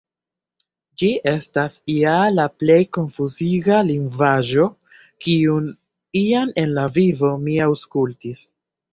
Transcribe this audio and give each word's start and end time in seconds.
Ĝi 0.99 1.07
estas 1.31 1.73
ja 1.95 2.13
la 2.37 2.45
plej 2.61 2.77
konfuziga 2.97 3.77
lingvaĵo 3.89 4.65
kiun 5.25 5.67
iam 6.23 6.55
en 6.63 6.73
la 6.79 6.87
vivo 6.97 7.31
mi 7.43 7.59
aŭskultis. 7.67 8.43